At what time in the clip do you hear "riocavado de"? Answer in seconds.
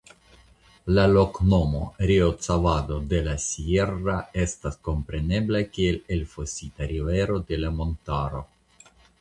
2.11-3.19